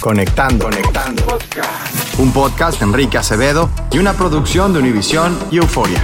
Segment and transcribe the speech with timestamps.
[0.00, 1.22] Conectando, conectando.
[2.18, 6.00] Un podcast de Enrique Acevedo y una producción de Univisión y Euforia.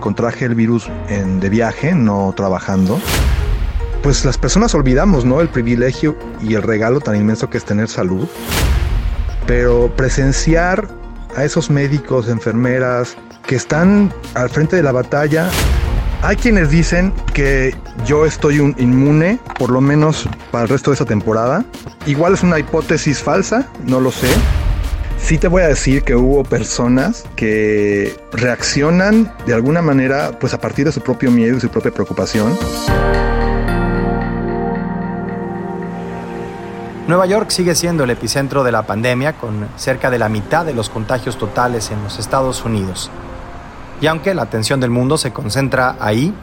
[0.00, 3.00] Contraje el virus en- de viaje, no trabajando.
[4.02, 5.40] Pues las personas olvidamos, ¿no?
[5.40, 8.28] El privilegio y el regalo tan inmenso que es tener salud.
[9.46, 10.88] Pero presenciar
[11.36, 13.16] a esos médicos, enfermeras
[13.46, 15.48] que están al frente de la batalla
[16.24, 17.76] hay quienes dicen que
[18.06, 21.66] yo estoy un inmune, por lo menos para el resto de esa temporada.
[22.06, 24.28] Igual es una hipótesis falsa, no lo sé.
[25.18, 30.60] Sí te voy a decir que hubo personas que reaccionan de alguna manera, pues a
[30.60, 32.56] partir de su propio miedo y su propia preocupación.
[37.06, 40.72] Nueva York sigue siendo el epicentro de la pandemia, con cerca de la mitad de
[40.72, 43.10] los contagios totales en los Estados Unidos.
[44.04, 46.34] Y aunque la atención del mundo se concentra ahí,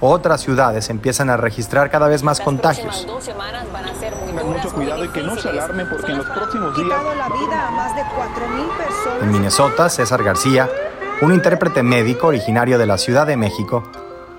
[0.00, 3.04] otras ciudades empiezan a registrar cada vez más contagios.
[4.44, 7.02] mucho cuidado y que no se alarmen porque en los próximos días...
[7.18, 9.20] la vida a más de 4.000 personas.
[9.20, 10.70] En Minnesota, César García,
[11.22, 13.82] un intérprete médico originario de la Ciudad de México,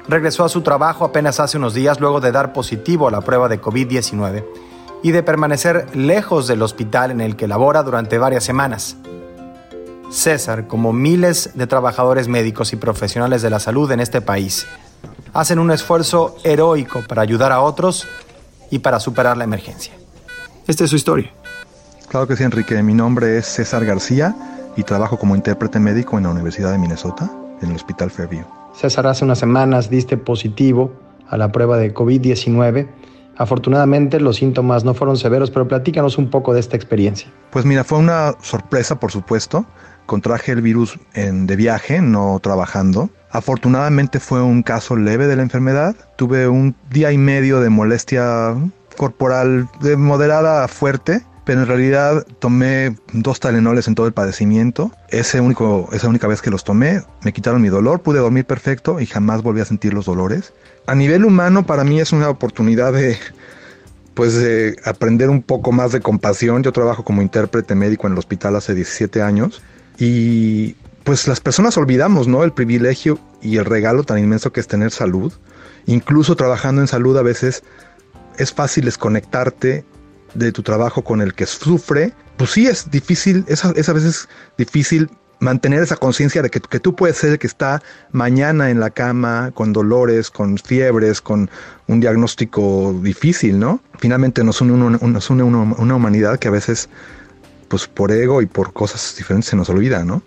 [0.08, 3.50] regresó a su trabajo apenas hace unos días luego de dar positivo a la prueba
[3.50, 4.46] de COVID-19
[5.04, 8.96] y de permanecer lejos del hospital en el que labora durante varias semanas.
[10.10, 14.66] César, como miles de trabajadores médicos y profesionales de la salud en este país,
[15.34, 18.08] hacen un esfuerzo heroico para ayudar a otros
[18.72, 19.94] y para superar la emergencia.
[20.66, 21.32] Esta es su historia.
[22.10, 22.82] Claro que sí, Enrique.
[22.84, 24.36] Mi nombre es César García
[24.78, 27.30] y trabajo como intérprete médico en la Universidad de Minnesota,
[27.62, 28.46] en el Hospital Fairview.
[28.74, 30.94] César, hace unas semanas diste positivo
[31.28, 32.88] a la prueba de COVID-19.
[33.36, 37.30] Afortunadamente los síntomas no fueron severos, pero platícanos un poco de esta experiencia.
[37.52, 39.66] Pues mira, fue una sorpresa, por supuesto.
[40.08, 43.12] Contraje el virus de viaje, no trabajando.
[43.30, 45.96] Afortunadamente fue un caso leve de la enfermedad.
[46.16, 48.56] Tuve un día y medio de molestia
[48.96, 54.92] corporal de moderada a fuerte, pero en realidad tomé dos talenoles en todo el padecimiento.
[55.10, 59.02] Ese único, esa única vez que los tomé, me quitaron mi dolor, pude dormir perfecto
[59.02, 60.54] y jamás volví a sentir los dolores.
[60.88, 63.18] A nivel humano, para mí es una oportunidad de,
[64.14, 66.64] pues, de aprender un poco más de compasión.
[66.64, 69.62] Yo trabajo como intérprete médico en el hospital hace 17 años
[69.98, 72.44] y pues las personas olvidamos, ¿no?
[72.44, 75.32] El privilegio y el regalo tan inmenso que es tener salud.
[75.86, 77.64] Incluso trabajando en salud a veces
[78.38, 79.86] es fácil desconectarte
[80.34, 82.14] de tu trabajo con el que sufre.
[82.36, 84.28] Pues sí, es difícil, es a, es a veces
[84.58, 85.10] difícil
[85.40, 88.90] mantener esa conciencia de que, que, tú puedes ser el que está mañana en la
[88.90, 91.50] cama con dolores, con fiebres, con
[91.88, 93.82] un diagnóstico difícil, ¿no?
[94.00, 96.90] Finalmente nos une, nos une una humanidad que a veces,
[97.68, 100.24] pues por ego y por cosas diferentes se nos olvida, ¿no?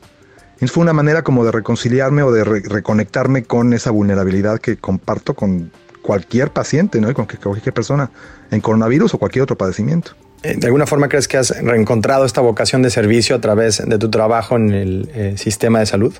[0.55, 4.77] Entonces fue una manera como de reconciliarme o de re reconectarme con esa vulnerabilidad que
[4.77, 5.71] comparto con
[6.03, 7.11] cualquier paciente, ¿no?
[7.11, 8.11] Y con cualquier persona
[8.51, 10.13] en coronavirus o cualquier otro padecimiento.
[10.43, 13.99] Eh, ¿De alguna forma crees que has reencontrado esta vocación de servicio a través de
[13.99, 16.15] tu trabajo en el eh, sistema de salud?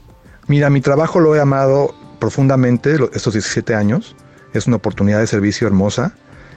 [0.47, 4.17] Mira, mi trabajo lo he amado profundamente estos 17 años.
[4.53, 6.15] Es una oportunidad de servicio hermosa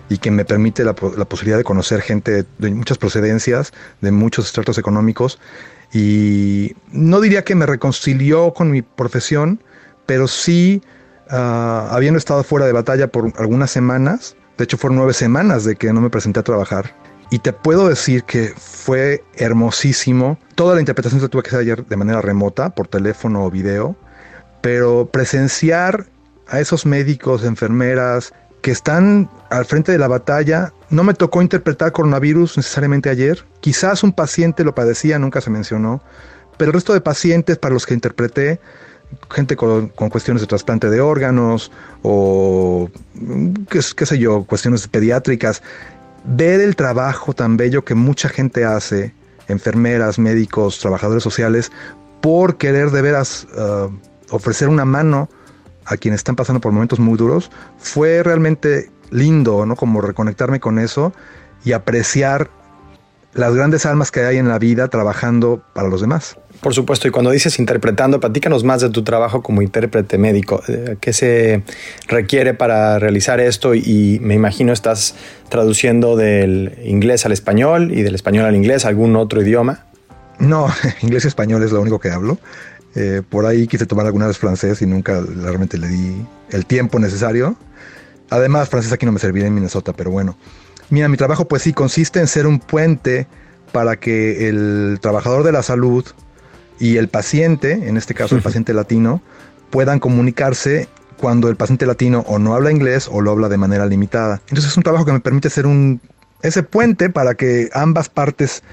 [0.09, 4.77] y que me permite la, posibilidad de conocer gente de muchas procedencias, de muchos estratos
[4.77, 5.39] económicos
[5.93, 9.61] y no diría que me reconcilió con mi profesión,
[10.07, 10.81] pero sí,
[11.29, 15.75] uh, habiendo estado fuera de batalla por algunas semanas, de hecho fueron nueve semanas de
[15.75, 16.95] que no me presenté a trabajar,
[17.29, 20.37] y te puedo decir que fue hermosísimo.
[20.55, 23.95] Toda la interpretación se tuve que hacer ayer de manera remota, por teléfono o video,
[24.61, 26.07] pero presenciar
[26.47, 28.33] a esos médicos, enfermeras,
[28.63, 30.73] que están al frente de la batalla.
[30.89, 33.45] No me tocó interpretar coronavirus necesariamente ayer.
[33.59, 36.01] Quizás un paciente lo padecía, nunca se mencionó.
[36.57, 38.61] Pero el resto de pacientes para los que interpreté,
[39.29, 41.71] gente con, cuestiones de trasplante de órganos
[42.03, 42.89] o
[43.69, 45.61] qué, sé yo, cuestiones pediátricas,
[46.23, 49.13] ver el trabajo tan bello que mucha gente hace,
[49.49, 51.69] enfermeras, médicos, trabajadores sociales,
[52.21, 53.89] por querer de veras uh,
[54.33, 55.27] ofrecer una mano
[55.85, 59.75] a quienes están pasando por momentos muy duros, fue realmente lindo, ¿no?
[59.75, 61.13] Como reconectarme con eso
[61.63, 62.49] y apreciar
[63.33, 66.37] las grandes almas que hay en la vida trabajando para los demás.
[66.61, 70.61] Por supuesto, y cuando dices interpretando, platícanos más de tu trabajo como intérprete médico.
[70.67, 71.63] Eh, ¿Qué se
[72.07, 73.73] requiere para realizar esto?
[73.73, 75.15] Y me imagino estás
[75.49, 79.85] traduciendo del inglés al español y del español al inglés, algún otro idioma.
[80.39, 80.67] No,
[81.01, 82.37] inglés y español es lo único que hablo.
[82.95, 86.99] Eh, por ahí quise tomar alguna vez francés y nunca realmente le di el tiempo
[86.99, 87.55] necesario.
[88.29, 90.37] Además, francés aquí no me serviría en Minnesota, pero bueno.
[90.89, 93.27] Mira, mi trabajo pues sí consiste en ser un puente
[93.71, 96.05] para que el trabajador de la salud
[96.79, 99.21] y el paciente, en este caso el paciente latino,
[99.69, 100.87] puedan comunicarse
[101.17, 104.41] cuando el paciente latino o no habla inglés o lo habla de manera limitada.
[104.49, 106.01] Entonces es un trabajo que me permite ser un
[106.41, 108.63] ese puente para que ambas partes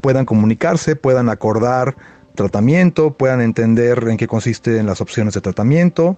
[0.00, 1.96] puedan comunicarse, puedan acordar
[2.38, 6.16] tratamiento, puedan entender en qué consisten las opciones de tratamiento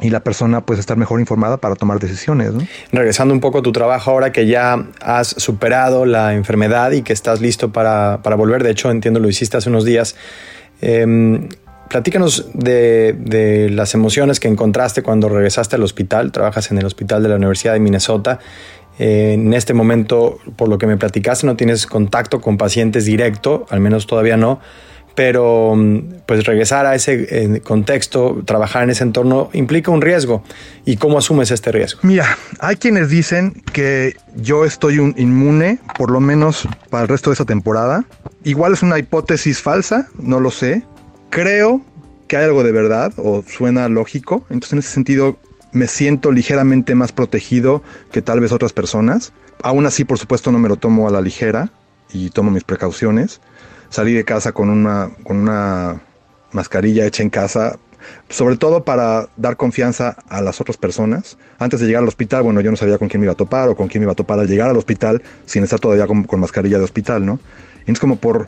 [0.00, 2.52] y la persona pues estar mejor informada para tomar decisiones.
[2.52, 2.60] ¿no?
[2.92, 7.12] Regresando un poco a tu trabajo ahora que ya has superado la enfermedad y que
[7.12, 10.16] estás listo para, para volver, de hecho entiendo lo hiciste hace unos días,
[10.80, 11.48] eh,
[11.88, 17.22] platícanos de, de, las emociones que encontraste cuando regresaste al hospital, trabajas en el hospital
[17.22, 18.38] de la Universidad de Minnesota.
[18.98, 23.66] Eh, en este momento, por lo que me platicaste, no tienes contacto con pacientes directo,
[23.70, 24.60] al menos todavía no
[25.14, 25.74] pero
[26.26, 30.42] pues regresar a ese eh, contexto, trabajar en ese entorno implica un riesgo.
[30.84, 32.00] ¿Y cómo asumes este riesgo?
[32.02, 37.30] Mira, hay quienes dicen que yo estoy un inmune, por lo menos para el resto
[37.30, 38.04] de esa temporada.
[38.42, 40.84] Igual es una hipótesis falsa, no lo sé.
[41.30, 41.80] Creo
[42.26, 44.44] que hay algo de verdad o suena lógico.
[44.50, 45.38] Entonces en ese sentido
[45.72, 49.32] me siento ligeramente más protegido que tal vez otras personas.
[49.62, 51.70] Aún así, por supuesto, no me lo tomo a la ligera
[52.12, 53.40] y tomo mis precauciones
[53.90, 56.00] salí de casa con una, con una
[56.52, 57.78] mascarilla hecha en casa,
[58.28, 61.36] sobre todo para dar confianza a las otras personas.
[61.58, 63.68] Antes de llegar al hospital, bueno, yo no sabía con quién me iba a topar
[63.68, 66.40] o con quién me iba a topar al llegar al hospital sin estar todavía con,
[66.40, 67.40] mascarilla de hospital, ¿no?
[67.86, 68.46] Y es como por,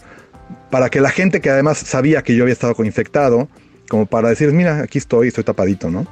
[0.71, 3.49] para que la gente que además sabía que yo había estado infectado,
[3.89, 6.07] como para decir, mira, aquí estoy, estoy tapadito, ¿no?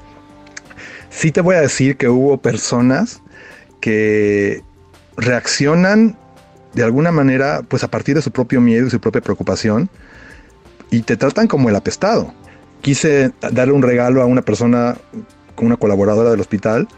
[1.11, 3.23] Sí te voy a decir que hubo personas
[3.81, 4.63] que
[5.17, 6.17] reaccionan
[6.75, 9.89] de alguna manera, pues a partir de su propio miedo y su propia preocupación,
[10.91, 12.35] y te tratan como el apestado.
[12.81, 14.97] Quise darle un regalo a una persona,
[15.57, 16.89] una colaboradora del hospital,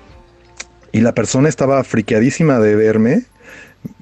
[0.92, 3.24] y la persona estaba friqueadísima de verme,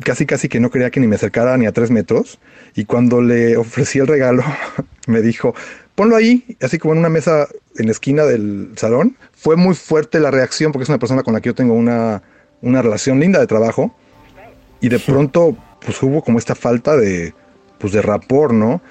[0.01, 2.39] casi casi que no quería que ni me acercara ni a tres metros,
[2.75, 4.45] y cuando le ofrecí el regalo,
[5.07, 5.55] me dijo,
[5.95, 9.17] ponlo ahí, así como en una mesa en la esquina del salón.
[9.33, 12.23] Fue muy fuerte la reacción porque es una persona con la que yo tengo una,
[12.63, 13.95] una relación linda de trabajo
[14.85, 17.33] y de pronto pues hubo como esta falta de
[17.79, 18.83] pues de rapor, ¿no?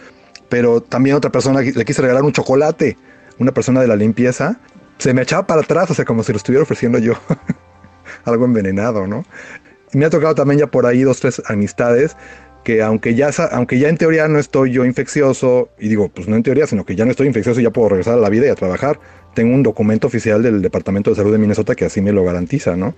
[0.49, 2.97] Pero también otra persona le quise regalar un chocolate,
[3.37, 4.59] una persona de la limpieza,
[4.97, 7.13] se me echaba para atrás, o sea, como si lo estuviera ofreciendo yo
[8.25, 9.23] algo envenenado, ¿no?
[9.93, 12.17] Y me ha tocado también ya por ahí dos, tres amistades
[12.63, 16.35] que aunque ya, aunque ya en teoría no estoy yo infeccioso, y digo, pues no
[16.35, 18.47] en teoría, sino que ya no estoy infeccioso y ya puedo regresar a la vida
[18.47, 18.99] y a trabajar,
[19.35, 22.75] tengo un documento oficial del Departamento de Salud de Minnesota que así me lo garantiza,
[22.75, 22.95] ¿no?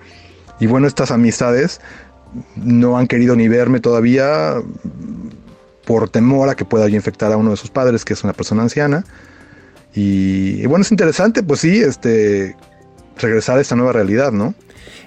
[0.59, 1.81] Y bueno, estas amistades
[2.55, 4.55] no han querido ni verme todavía
[5.85, 8.33] por temor a que pueda yo infectar a uno de sus padres, que es una
[8.33, 9.05] persona anciana.
[9.93, 12.55] Y, bueno, es interesante, pues sí, este,
[13.17, 14.53] regresar a esta nueva realidad, ¿no?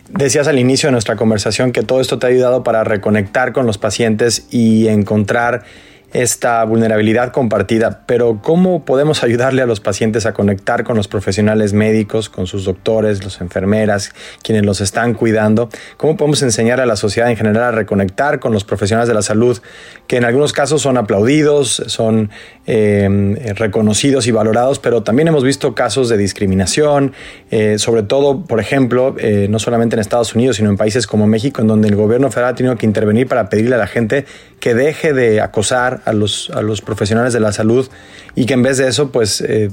[0.08, 3.66] Decías al inicio de nuestra conversación que todo esto te ha ayudado para reconectar con
[3.66, 5.64] los pacientes y encontrar
[6.12, 11.74] esta vulnerabilidad compartida, pero ¿cómo podemos ayudarle a los pacientes a conectar con los profesionales
[11.74, 14.12] médicos, con sus doctores, las enfermeras,
[14.42, 15.68] quienes los están cuidando?
[15.98, 19.22] ¿Cómo podemos enseñar a la sociedad en general a reconectar con los profesionales de la
[19.22, 19.58] salud,
[20.06, 22.30] que en algunos casos son aplaudidos, son
[22.66, 27.12] eh, reconocidos y valorados, pero también hemos visto casos de discriminación,
[27.50, 31.26] eh, sobre todo, por ejemplo, eh, no solamente en Estados Unidos, sino en países como
[31.26, 34.24] México, en donde el gobierno federal ha tenido que intervenir para pedirle a la gente
[34.60, 37.88] que deje de acosar a los, a los profesionales de la salud
[38.34, 39.70] y que en vez de eso, pues eh,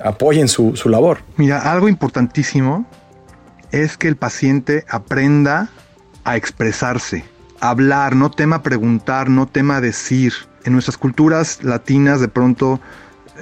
[0.00, 1.18] apoyen su, su labor.
[1.36, 2.86] Mira, algo importantísimo
[3.70, 5.70] es que el paciente aprenda
[6.24, 7.24] a expresarse,
[7.60, 10.32] a hablar, no tema preguntar, no tema decir.
[10.64, 12.80] En nuestras culturas latinas de pronto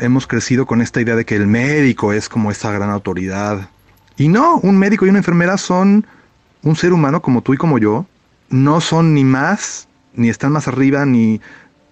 [0.01, 3.69] hemos crecido con esta idea de que el médico es como esa gran autoridad.
[4.17, 6.07] Y no, un médico y una enfermera son
[6.63, 8.07] un ser humano como tú y como yo.
[8.49, 11.41] No son ni más, ni están más arriba, ni,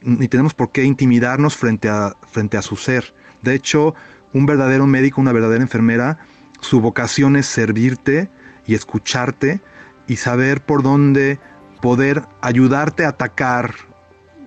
[0.03, 3.15] ni tenemos por qué intimidarnos frente a, frente a su ser.
[3.43, 3.95] De hecho,
[4.33, 6.19] un verdadero médico, una verdadera enfermera,
[6.61, 8.31] su vocación es servirte
[8.67, 9.61] y escucharte
[10.07, 11.39] y saber por dónde
[11.81, 13.75] poder ayudarte a atacar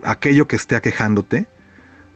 [0.03, 1.47] aquello que esté aquejándote,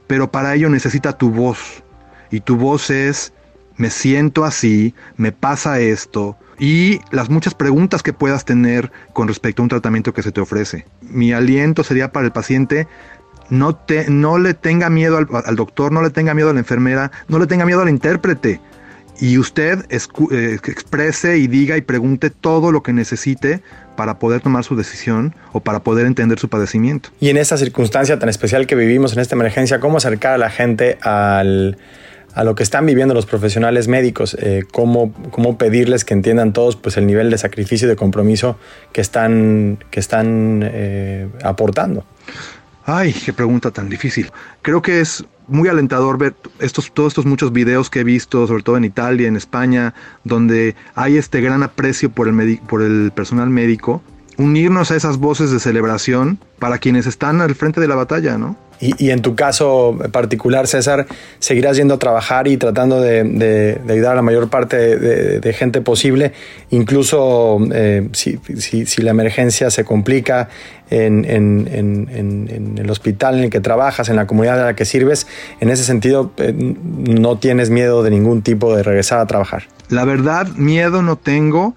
[0.06, 1.84] pero para ello necesita tu voz.
[2.30, 3.34] Y tu voz es,
[3.78, 9.62] me siento así, me pasa esto, y las muchas preguntas que puedas tener con respecto
[9.62, 10.86] a un tratamiento que se te ofrece.
[11.02, 12.88] Mi aliento sería para el paciente,
[13.50, 16.60] no, te, no le tenga miedo al, al doctor, no le tenga miedo a la
[16.60, 18.62] enfermera, no le tenga miedo al intérprete.
[19.20, 23.62] Y usted eh, exprese y diga y pregunte todo lo que necesite
[23.96, 27.10] para poder tomar su decisión o para poder entender su padecimiento.
[27.20, 30.52] Y en esta circunstancia tan especial que vivimos en esta emergencia, ¿cómo acercar a la
[30.52, 31.80] gente al,
[32.36, 34.38] a lo que están viviendo los profesionales médicos?
[34.40, 38.60] Eh, ¿cómo, ¿Cómo pedirles que entiendan todos pues, el nivel de sacrificio y de compromiso
[38.94, 42.06] que están, que están eh, aportando?
[42.90, 44.32] Ay, qué pregunta tan difícil.
[44.62, 48.64] Creo que es muy alentador ver estos, todos estos muchos videos que he visto, sobre
[48.64, 53.50] todo en Italia, en España, donde hay este gran aprecio por el, por el personal
[53.50, 54.02] médico.
[54.38, 58.56] Unirnos a esas voces de celebración para quienes están al frente de la batalla, ¿no?
[58.80, 61.08] Y, en tu caso particular, César,
[61.40, 66.34] seguirás yendo a trabajar y tratando de, ayudar a la mayor parte de, gente posible,
[66.70, 70.50] incluso eh, si, la emergencia se complica
[70.90, 71.26] en,
[72.78, 75.26] el hospital en el que trabajas, en la comunidad en la que sirves,
[75.60, 79.64] en ese sentido eh, no tienes miedo de ningún tipo de regresar a trabajar.
[79.90, 81.74] La verdad, miedo no tengo,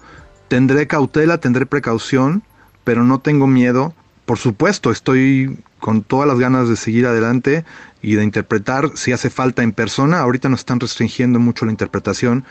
[0.49, 2.43] tendré cautela, tendré precaución,
[2.83, 3.93] pero no tengo miedo.
[4.25, 7.65] Por supuesto, estoy con todas las ganas de seguir adelante
[8.01, 10.19] y de interpretar si hace falta en persona.
[10.19, 12.45] Ahorita nos están restringiendo mucho la interpretación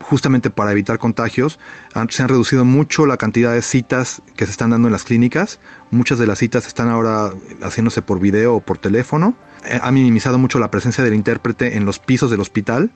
[0.00, 1.58] justamente para evitar contagios.
[2.10, 5.58] Se han reducido mucho la cantidad de citas que se están dando en las clínicas.
[5.90, 9.34] Muchas de las citas están ahora haciéndose por video o por teléfono.
[9.64, 12.92] Eh, Ha minimizado mucho la presencia del intérprete en los pisos del hospital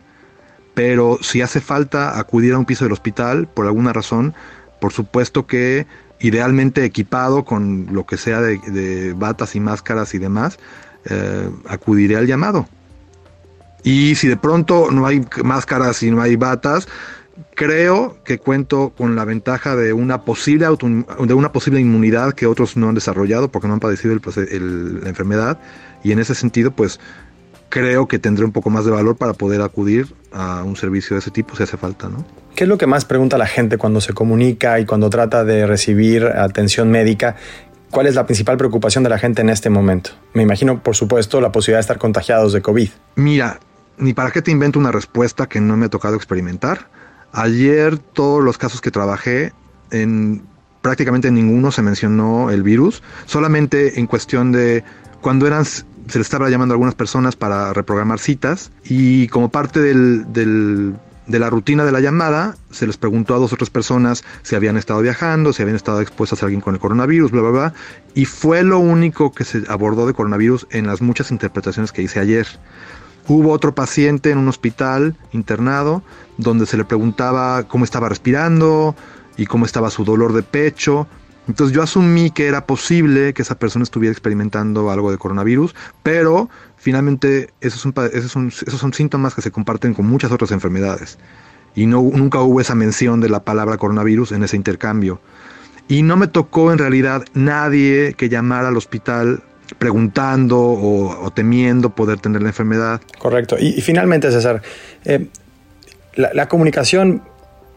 [0.79, 4.33] pero si hace falta acudir a un piso del hospital por alguna razón,
[4.81, 5.89] por supuesto que
[6.21, 10.59] idealmente equipado con lo que sea de, batas y máscaras y demás,
[11.05, 12.69] eh, acudiré al llamado.
[13.85, 16.89] Y si de pronto no hay máscaras y no hay batas,
[17.55, 22.47] creo que cuento con la ventaja de una posible auto- de una posible inmunidad que
[22.47, 25.59] otros no han desarrollado porque no han padecido el- la enfermedad
[26.03, 26.99] y en ese sentido pues
[27.69, 31.21] creo que tendré un poco más de valor para poder acudir a un servicio de
[31.21, 32.25] ese tipo si hace falta, ¿no?
[32.55, 35.67] ¿Qué es lo que más pregunta la gente cuando se comunica y cuando trata de
[35.67, 37.37] recibir atención médica?
[37.91, 40.11] ¿Cuál es la principal preocupación de la gente en este momento?
[40.35, 42.91] Me imagino, por supuesto, la posibilidad de estar contagiados de COVID.
[43.15, 43.61] Mira,
[43.97, 46.91] ni para qué te invento una respuesta que no me ha tocado experimentar.
[47.33, 49.53] Ayer todos los casos que trabajé,
[49.91, 50.43] en
[50.83, 54.85] prácticamente ninguno se mencionó el virus, solamente en cuestión de
[55.21, 55.65] cuando eran
[56.09, 60.27] se le estaba llamando a algunas personas para reprogramar citas y como parte del,
[61.29, 64.77] de la rutina de la llamada se les preguntó a dos otras personas si habían
[64.77, 67.75] estado viajando, si habían estado expuestas a alguien con el coronavirus, bla, bla, bla.
[68.15, 72.21] Y fue lo único que se abordó de coronavirus en las muchas interpretaciones que hice
[72.21, 72.47] ayer.
[73.27, 76.03] Hubo otro paciente en un hospital internado
[76.39, 78.97] donde se le preguntaba cómo estaba respirando
[79.37, 81.07] y cómo estaba su dolor de pecho.
[81.49, 86.51] Entonces yo asumí que era posible que esa persona estuviera experimentando algo de coronavirus, pero
[86.77, 91.19] finalmente esos son, esos son, esos son síntomas que se comparten con muchas otras enfermedades.
[91.75, 95.21] Y no, nunca hubo esa mención de la palabra coronavirus en ese intercambio.
[95.89, 99.43] Y no me tocó en realidad nadie que llamara al hospital
[99.79, 103.01] preguntando o, temiendo poder tener la enfermedad.
[103.19, 103.57] Correcto.
[103.59, 104.63] Y, finalmente, César,
[105.05, 105.29] eh,
[106.15, 107.23] la comunicación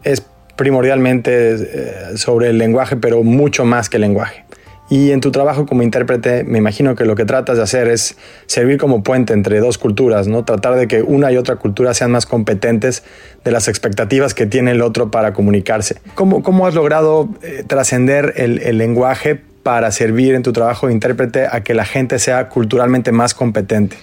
[0.04, 0.22] es
[0.62, 4.46] primordialmente eh, sobre el lenguaje, pero mucho más que el lenguaje.
[4.92, 8.16] Y en tu trabajo como intérprete, me imagino que lo que tratas de hacer es
[8.46, 10.46] servir como puente entre dos culturas, ¿no?
[10.46, 13.04] Tratar de que una y otra cultura sean más competentes
[13.44, 16.00] de las expectativas que tiene el otro para comunicarse.
[16.14, 20.94] ¿Cómo, cómo has logrado eh, trascender el, el lenguaje para servir en tu trabajo de
[20.94, 23.98] intérprete a que la gente sea culturalmente más competente?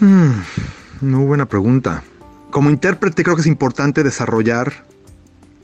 [0.00, 0.40] Hmm,
[1.02, 2.02] muy buena pregunta.
[2.50, 4.89] Como intérprete creo que es importante desarrollar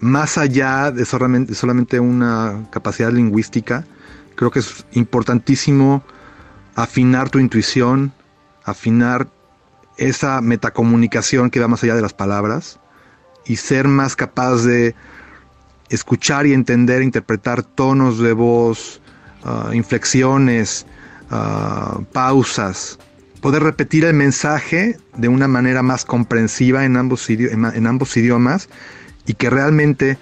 [0.01, 3.85] más allá de solamente, una capacidad lingüística,
[4.35, 6.03] creo que es importantísimo
[6.75, 8.13] afinar tu intuición,
[8.65, 9.29] afinar
[9.97, 12.79] esa metacomunicación que va más allá de las palabras
[13.47, 14.95] y ser más capaz de
[15.89, 19.01] escuchar y entender, interpretar tonos de voz,
[19.45, 20.85] uh, inflexiones,
[21.31, 22.99] uh, pausas,
[23.41, 27.31] poder repetir el mensaje de una manera más comprensiva en ambos
[28.17, 28.69] idiomas
[29.27, 30.19] y que realmente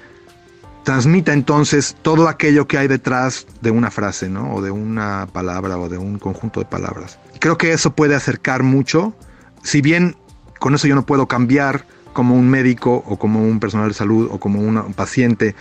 [0.85, 4.55] transmita entonces todo aquello que hay detrás de una frase, ¿no?
[4.55, 7.19] O de una palabra o de un conjunto de palabras.
[7.41, 9.15] Creo que eso puede acercar mucho,
[9.63, 10.17] si bien
[10.61, 14.29] con eso yo no puedo cambiar como un médico o como un personal de salud
[14.31, 15.55] o como un paciente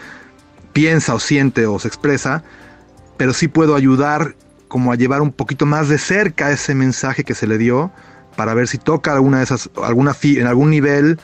[0.74, 2.44] piensa o siente o se expresa,
[3.18, 4.36] pero sí puedo ayudar
[4.68, 7.92] como a llevar un poquito más de cerca ese mensaje que se le dio
[8.36, 11.20] para ver si toca alguna de esas, alguna en algún nivel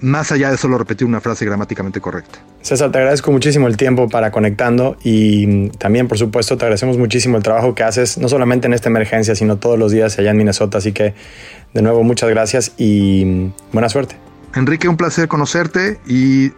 [0.00, 2.38] más allá de solo repetir una frase gramáticamente correcta.
[2.62, 7.36] César, te agradezco muchísimo el tiempo para conectando y también, por supuesto, te agradecemos muchísimo
[7.36, 10.36] el trabajo que haces, no solamente en esta emergencia, sino todos los días allá en
[10.36, 10.78] Minnesota.
[10.78, 11.14] Así que,
[11.74, 14.16] de nuevo, muchas gracias y buena suerte.
[14.54, 16.52] Enrique, un placer conocerte y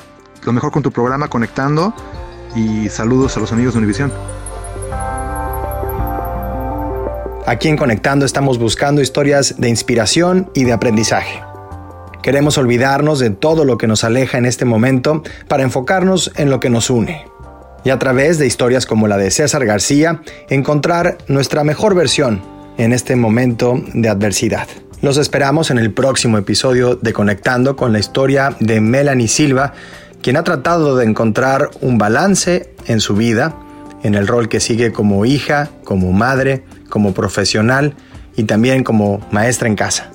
[0.44, 1.94] lo mejor con tu programa Conectando
[2.54, 4.12] y saludos a los amigos de Univisión.
[7.46, 11.49] Aquí en Conectando estamos buscando historias de inspiración y de aprendizaje.
[12.22, 16.60] Queremos olvidarnos de todo lo que nos aleja en este momento para enfocarnos en lo
[16.60, 17.24] que nos une.
[17.82, 22.42] Y a través de historias como la de César García, encontrar nuestra mejor versión
[22.76, 24.68] en este momento de adversidad.
[25.00, 29.72] Los esperamos en el próximo episodio de Conectando con la historia de Melanie Silva,
[30.20, 33.56] quien ha tratado de encontrar un balance en su vida,
[34.02, 37.94] en el rol que sigue como hija, como madre, como profesional
[38.36, 40.10] y también como maestra en casa.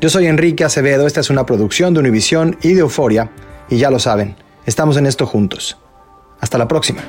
[0.00, 3.32] Yo soy Enrique Acevedo, esta es una producción de Univisión y de Euforia,
[3.68, 5.76] y ya lo saben, estamos en esto juntos.
[6.38, 7.02] Hasta la próxima.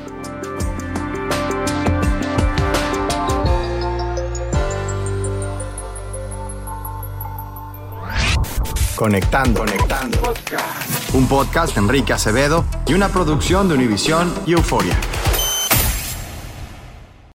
[8.96, 10.34] Conectando, conectando.
[11.14, 14.98] Un podcast de Enrique Acevedo y una producción de Univisión y Euforia.